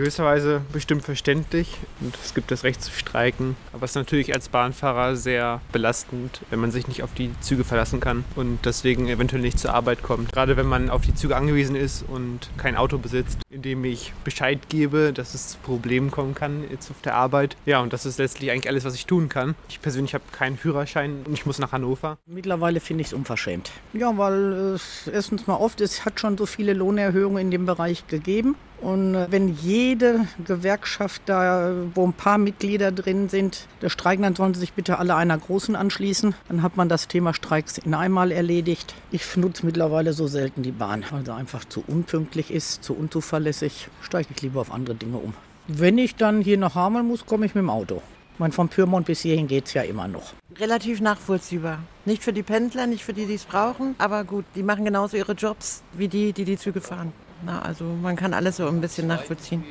gewisserweise 0.00 0.62
bestimmt 0.72 1.04
verständlich 1.04 1.76
und 2.00 2.16
es 2.24 2.32
gibt 2.32 2.50
das 2.50 2.64
Recht 2.64 2.82
zu 2.82 2.90
streiken. 2.90 3.54
Aber 3.74 3.84
es 3.84 3.90
ist 3.90 3.96
natürlich 3.96 4.32
als 4.32 4.48
Bahnfahrer 4.48 5.14
sehr 5.14 5.60
belastend, 5.72 6.40
wenn 6.48 6.58
man 6.58 6.70
sich 6.70 6.88
nicht 6.88 7.02
auf 7.02 7.12
die 7.12 7.30
Züge 7.42 7.64
verlassen 7.64 8.00
kann 8.00 8.24
und 8.34 8.60
deswegen 8.64 9.08
eventuell 9.08 9.42
nicht 9.42 9.58
zur 9.58 9.74
Arbeit 9.74 10.02
kommt. 10.02 10.32
Gerade 10.32 10.56
wenn 10.56 10.66
man 10.66 10.88
auf 10.88 11.02
die 11.02 11.14
Züge 11.14 11.36
angewiesen 11.36 11.76
ist 11.76 12.02
und 12.08 12.48
kein 12.56 12.76
Auto 12.76 12.96
besitzt, 12.96 13.40
indem 13.50 13.84
ich 13.84 14.14
Bescheid 14.24 14.70
gebe, 14.70 15.12
dass 15.12 15.34
es 15.34 15.48
zu 15.48 15.58
Problemen 15.58 16.10
kommen 16.10 16.34
kann 16.34 16.64
jetzt 16.70 16.90
auf 16.90 17.02
der 17.02 17.14
Arbeit. 17.14 17.58
Ja, 17.66 17.80
und 17.80 17.92
das 17.92 18.06
ist 18.06 18.18
letztlich 18.18 18.50
eigentlich 18.50 18.68
alles, 18.68 18.86
was 18.86 18.94
ich 18.94 19.04
tun 19.04 19.28
kann. 19.28 19.54
Ich 19.68 19.82
persönlich 19.82 20.14
habe 20.14 20.24
keinen 20.32 20.56
Führerschein 20.56 21.24
und 21.26 21.34
ich 21.34 21.44
muss 21.44 21.58
nach 21.58 21.72
Hannover. 21.72 22.16
Mittlerweile 22.24 22.80
finde 22.80 23.02
ich 23.02 23.08
es 23.08 23.12
unverschämt. 23.12 23.70
Ja, 23.92 24.16
weil 24.16 24.52
es 24.74 25.10
erstens 25.12 25.46
mal 25.46 25.56
oft, 25.56 25.82
es 25.82 26.06
hat 26.06 26.18
schon 26.20 26.38
so 26.38 26.46
viele 26.46 26.72
Lohnerhöhungen 26.72 27.42
in 27.42 27.50
dem 27.50 27.66
Bereich 27.66 28.06
gegeben. 28.06 28.56
Und 28.80 29.14
äh, 29.14 29.26
wenn 29.30 29.54
jede 29.56 30.26
Gewerkschaft 30.44 31.22
da, 31.26 31.72
wo 31.94 32.06
ein 32.06 32.12
paar 32.12 32.38
Mitglieder 32.38 32.92
drin 32.92 33.28
sind, 33.28 33.66
der 33.82 33.88
streiken, 33.88 34.22
dann 34.22 34.34
sollen 34.34 34.54
sie 34.54 34.60
sich 34.60 34.72
bitte 34.72 34.98
alle 34.98 35.14
einer 35.14 35.36
großen 35.36 35.76
anschließen. 35.76 36.34
Dann 36.48 36.62
hat 36.62 36.76
man 36.76 36.88
das 36.88 37.08
Thema 37.08 37.34
Streiks 37.34 37.78
in 37.78 37.94
einmal 37.94 38.32
erledigt. 38.32 38.94
Ich 39.10 39.36
nutze 39.36 39.66
mittlerweile 39.66 40.12
so 40.12 40.26
selten 40.26 40.62
die 40.62 40.72
Bahn, 40.72 41.04
weil 41.10 41.24
sie 41.24 41.34
einfach 41.34 41.64
zu 41.64 41.84
unpünktlich 41.86 42.50
ist, 42.50 42.82
zu 42.82 42.94
unzuverlässig. 42.94 43.88
Steige 44.02 44.28
ich 44.34 44.42
lieber 44.42 44.60
auf 44.60 44.72
andere 44.72 44.94
Dinge 44.96 45.18
um. 45.18 45.34
Wenn 45.68 45.98
ich 45.98 46.16
dann 46.16 46.40
hier 46.40 46.58
nach 46.58 46.74
Hameln 46.74 47.06
muss, 47.06 47.26
komme 47.26 47.46
ich 47.46 47.54
mit 47.54 47.62
dem 47.62 47.70
Auto. 47.70 48.02
Ich 48.34 48.38
meine, 48.40 48.52
vom 48.52 48.68
Pyrmont 48.68 49.06
bis 49.06 49.20
hierhin 49.20 49.46
geht 49.46 49.66
es 49.66 49.74
ja 49.74 49.82
immer 49.82 50.08
noch. 50.08 50.32
Relativ 50.58 51.00
nachvollziehbar. 51.02 51.80
Nicht 52.06 52.24
für 52.24 52.32
die 52.32 52.42
Pendler, 52.42 52.86
nicht 52.86 53.04
für 53.04 53.12
die, 53.12 53.26
die 53.26 53.34
es 53.34 53.44
brauchen, 53.44 53.94
aber 53.98 54.24
gut, 54.24 54.46
die 54.54 54.62
machen 54.62 54.86
genauso 54.86 55.18
ihre 55.18 55.32
Jobs 55.32 55.82
wie 55.92 56.08
die, 56.08 56.32
die 56.32 56.44
die 56.44 56.56
Züge 56.56 56.80
fahren. 56.80 57.12
Na, 57.42 57.62
also 57.62 57.84
man 57.84 58.16
kann 58.16 58.34
alles 58.34 58.56
so 58.56 58.66
ein 58.66 58.80
bisschen 58.80 59.06
nachvollziehen. 59.06 59.64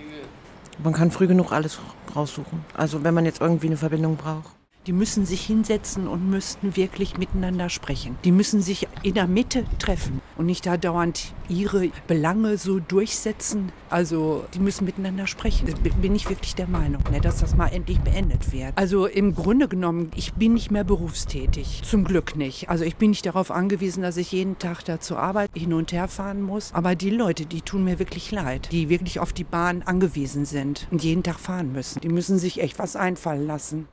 Man 0.83 0.93
kann 0.93 1.11
früh 1.11 1.27
genug 1.27 1.51
alles 1.51 1.79
raussuchen. 2.15 2.63
Also 2.73 3.03
wenn 3.03 3.13
man 3.13 3.25
jetzt 3.25 3.41
irgendwie 3.41 3.67
eine 3.67 3.77
Verbindung 3.77 4.15
braucht. 4.15 4.58
Die 4.89 4.93
müssen 4.93 5.23
sich 5.23 5.45
hinsetzen 5.45 6.07
und 6.07 6.31
müssten 6.31 6.75
wirklich 6.75 7.15
miteinander 7.19 7.69
sprechen. 7.69 8.17
Die 8.23 8.31
müssen 8.31 8.59
sich 8.63 8.87
in 9.03 9.13
der 9.13 9.27
Mitte 9.27 9.63
treffen 9.77 10.19
und 10.35 10.47
nicht 10.47 10.65
da 10.65 10.77
dauernd 10.77 11.31
ihre 11.47 11.89
Belange 12.07 12.57
so 12.57 12.79
durchsetzen. 12.79 13.71
Also 13.91 14.45
die 14.55 14.59
müssen 14.59 14.85
miteinander 14.85 15.27
sprechen. 15.27 15.67
Da 15.67 15.73
bin 16.01 16.15
ich 16.15 16.27
wirklich 16.27 16.55
der 16.55 16.67
Meinung, 16.67 17.03
ne, 17.11 17.21
dass 17.21 17.39
das 17.39 17.55
mal 17.55 17.67
endlich 17.67 17.99
beendet 17.99 18.51
wird. 18.51 18.75
Also 18.77 19.05
im 19.05 19.35
Grunde 19.35 19.67
genommen, 19.67 20.09
ich 20.15 20.33
bin 20.33 20.55
nicht 20.55 20.71
mehr 20.71 20.83
berufstätig. 20.83 21.83
Zum 21.83 22.03
Glück 22.03 22.35
nicht. 22.35 22.69
Also 22.69 22.83
ich 22.83 22.95
bin 22.95 23.11
nicht 23.11 23.27
darauf 23.27 23.51
angewiesen, 23.51 24.01
dass 24.01 24.17
ich 24.17 24.31
jeden 24.31 24.57
Tag 24.57 24.83
da 24.85 24.99
zur 24.99 25.19
Arbeit 25.19 25.51
hin 25.53 25.73
und 25.73 25.91
her 25.91 26.07
fahren 26.07 26.41
muss. 26.41 26.73
Aber 26.73 26.95
die 26.95 27.11
Leute, 27.11 27.45
die 27.45 27.61
tun 27.61 27.83
mir 27.83 27.99
wirklich 27.99 28.31
leid, 28.31 28.69
die 28.71 28.89
wirklich 28.89 29.19
auf 29.19 29.33
die 29.33 29.43
Bahn 29.43 29.83
angewiesen 29.83 30.45
sind 30.45 30.87
und 30.89 31.03
jeden 31.03 31.21
Tag 31.21 31.39
fahren 31.39 31.73
müssen. 31.73 31.99
Die 32.01 32.09
müssen 32.09 32.39
sich 32.39 32.59
echt 32.59 32.79
was 32.79 32.95
einfallen 32.95 33.45
lassen. 33.45 33.85